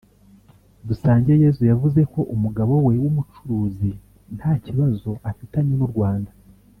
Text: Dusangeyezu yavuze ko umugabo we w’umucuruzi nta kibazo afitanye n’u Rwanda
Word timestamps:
Dusangeyezu 0.87 1.63
yavuze 1.71 2.01
ko 2.13 2.19
umugabo 2.35 2.73
we 2.87 2.93
w’umucuruzi 3.03 3.91
nta 4.37 4.51
kibazo 4.65 5.09
afitanye 5.29 5.73
n’u 5.77 5.89
Rwanda 5.93 6.31